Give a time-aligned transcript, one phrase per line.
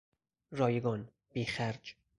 [0.51, 1.95] رایگان، بیخرج